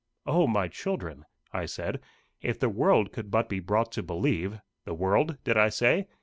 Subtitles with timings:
[0.25, 2.01] O my children!" I said,
[2.41, 6.07] "if the world could but be brought to believe the world did I say?